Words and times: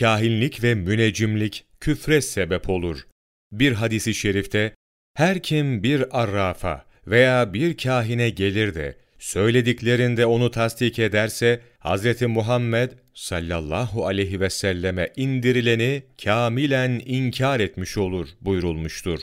kahinlik 0.00 0.62
ve 0.62 0.74
müneccimlik 0.74 1.64
küfre 1.80 2.20
sebep 2.20 2.70
olur. 2.70 3.06
Bir 3.52 3.72
hadisi 3.72 4.14
şerifte, 4.14 4.74
her 5.14 5.42
kim 5.42 5.82
bir 5.82 6.22
arrafa 6.22 6.86
veya 7.06 7.54
bir 7.54 7.76
kahine 7.76 8.30
gelir 8.30 8.74
de, 8.74 8.96
söylediklerinde 9.18 10.26
onu 10.26 10.50
tasdik 10.50 10.98
ederse, 10.98 11.60
Hz. 11.80 12.22
Muhammed 12.22 12.90
sallallahu 13.14 14.06
aleyhi 14.06 14.40
ve 14.40 14.50
selleme 14.50 15.12
indirileni 15.16 16.02
kamilen 16.24 17.02
inkar 17.06 17.60
etmiş 17.60 17.98
olur 17.98 18.28
buyurulmuştur. 18.40 19.20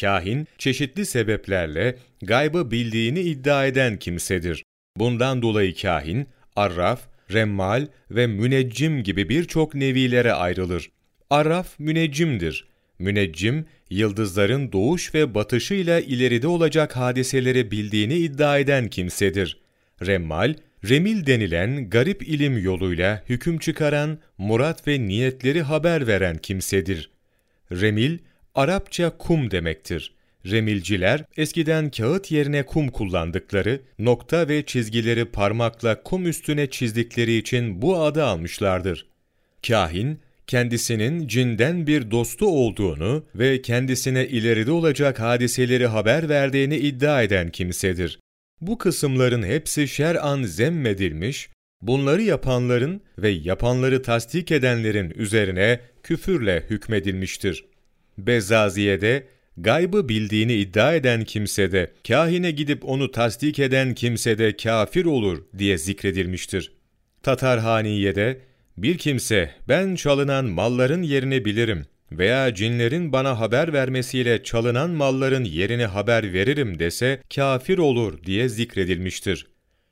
Kahin, 0.00 0.46
çeşitli 0.58 1.06
sebeplerle 1.06 1.96
gaybı 2.22 2.70
bildiğini 2.70 3.20
iddia 3.20 3.66
eden 3.66 3.98
kimsedir. 3.98 4.64
Bundan 4.96 5.42
dolayı 5.42 5.76
kahin, 5.76 6.28
arraf, 6.56 7.11
remmal 7.32 7.86
ve 8.10 8.26
müneccim 8.26 9.02
gibi 9.02 9.28
birçok 9.28 9.74
nevilere 9.74 10.32
ayrılır. 10.32 10.90
Arraf 11.30 11.78
müneccimdir. 11.78 12.66
Müneccim, 12.98 13.66
yıldızların 13.90 14.72
doğuş 14.72 15.14
ve 15.14 15.34
batışıyla 15.34 16.00
ileride 16.00 16.46
olacak 16.46 16.96
hadiseleri 16.96 17.70
bildiğini 17.70 18.14
iddia 18.14 18.58
eden 18.58 18.88
kimsedir. 18.88 19.60
Remmal, 20.06 20.54
remil 20.88 21.26
denilen 21.26 21.90
garip 21.90 22.28
ilim 22.28 22.58
yoluyla 22.58 23.22
hüküm 23.28 23.58
çıkaran, 23.58 24.18
murat 24.38 24.88
ve 24.88 25.00
niyetleri 25.00 25.62
haber 25.62 26.06
veren 26.06 26.38
kimsedir. 26.38 27.10
Remil, 27.72 28.18
Arapça 28.54 29.10
kum 29.18 29.50
demektir. 29.50 30.14
Remilciler 30.46 31.24
eskiden 31.36 31.90
kağıt 31.90 32.30
yerine 32.30 32.62
kum 32.62 32.88
kullandıkları, 32.88 33.80
nokta 33.98 34.48
ve 34.48 34.66
çizgileri 34.66 35.24
parmakla 35.24 36.02
kum 36.02 36.26
üstüne 36.26 36.66
çizdikleri 36.66 37.36
için 37.36 37.82
bu 37.82 38.02
adı 38.02 38.24
almışlardır. 38.24 39.06
Kahin, 39.66 40.20
kendisinin 40.46 41.28
cinden 41.28 41.86
bir 41.86 42.10
dostu 42.10 42.46
olduğunu 42.46 43.24
ve 43.34 43.62
kendisine 43.62 44.26
ileride 44.26 44.72
olacak 44.72 45.20
hadiseleri 45.20 45.86
haber 45.86 46.28
verdiğini 46.28 46.76
iddia 46.76 47.22
eden 47.22 47.50
kimsedir. 47.50 48.18
Bu 48.60 48.78
kısımların 48.78 49.42
hepsi 49.42 49.88
şer'an 49.88 50.42
zemmedilmiş, 50.42 51.50
bunları 51.82 52.22
yapanların 52.22 53.00
ve 53.18 53.28
yapanları 53.28 54.02
tasdik 54.02 54.52
edenlerin 54.52 55.10
üzerine 55.16 55.80
küfürle 56.02 56.64
hükmedilmiştir. 56.70 57.64
Bezaziye'de 58.18 59.26
gaybı 59.56 60.08
bildiğini 60.08 60.54
iddia 60.54 60.94
eden 60.94 61.24
kimse 61.24 61.72
de, 61.72 61.92
kahine 62.08 62.50
gidip 62.50 62.84
onu 62.84 63.10
tasdik 63.10 63.58
eden 63.58 63.94
kimse 63.94 64.38
de 64.38 64.56
kafir 64.56 65.04
olur 65.04 65.44
diye 65.58 65.78
zikredilmiştir. 65.78 66.72
Tatarhaniye'de, 67.22 68.40
bir 68.76 68.98
kimse 68.98 69.50
ben 69.68 69.94
çalınan 69.94 70.44
malların 70.44 71.02
yerini 71.02 71.44
bilirim 71.44 71.86
veya 72.12 72.54
cinlerin 72.54 73.12
bana 73.12 73.40
haber 73.40 73.72
vermesiyle 73.72 74.42
çalınan 74.42 74.90
malların 74.90 75.44
yerini 75.44 75.84
haber 75.84 76.32
veririm 76.32 76.78
dese 76.78 77.20
kafir 77.34 77.78
olur 77.78 78.22
diye 78.22 78.48
zikredilmiştir. 78.48 79.46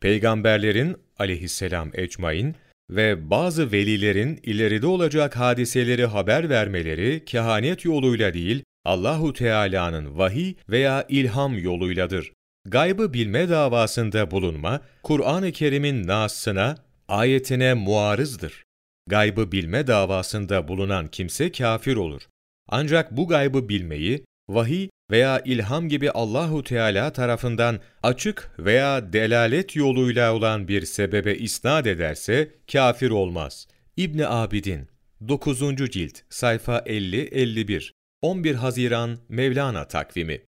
Peygamberlerin 0.00 0.96
aleyhisselam 1.18 1.90
ecmain 1.94 2.54
ve 2.90 3.30
bazı 3.30 3.72
velilerin 3.72 4.40
ileride 4.42 4.86
olacak 4.86 5.36
hadiseleri 5.36 6.06
haber 6.06 6.50
vermeleri 6.50 7.24
kehanet 7.26 7.84
yoluyla 7.84 8.34
değil, 8.34 8.62
Allahu 8.84 9.32
Teala'nın 9.32 10.18
vahiy 10.18 10.54
veya 10.68 11.06
ilham 11.08 11.58
yoluyladır. 11.58 12.32
Gaybı 12.66 13.12
bilme 13.12 13.48
davasında 13.48 14.30
bulunma, 14.30 14.80
Kur'an-ı 15.02 15.52
Kerim'in 15.52 16.06
nasına, 16.06 16.76
ayetine 17.08 17.74
muarızdır. 17.74 18.64
Gaybı 19.06 19.52
bilme 19.52 19.86
davasında 19.86 20.68
bulunan 20.68 21.06
kimse 21.06 21.52
kafir 21.52 21.96
olur. 21.96 22.22
Ancak 22.68 23.16
bu 23.16 23.28
gaybı 23.28 23.68
bilmeyi, 23.68 24.24
vahiy 24.48 24.88
veya 25.10 25.40
ilham 25.44 25.88
gibi 25.88 26.10
Allahu 26.10 26.62
Teala 26.62 27.12
tarafından 27.12 27.80
açık 28.02 28.50
veya 28.58 29.12
delalet 29.12 29.76
yoluyla 29.76 30.34
olan 30.34 30.68
bir 30.68 30.84
sebebe 30.84 31.34
isnat 31.34 31.86
ederse 31.86 32.54
kafir 32.72 33.10
olmaz. 33.10 33.66
İbn 33.96 34.22
Abidin 34.26 34.88
9. 35.28 35.90
cilt 35.90 36.18
sayfa 36.30 36.78
50-51 36.78 37.90
11 38.24 38.54
Haziran 38.54 39.18
Mevlana 39.28 39.84
takvimi 39.84 40.40